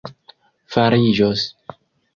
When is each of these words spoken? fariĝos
fariĝos 0.75 1.47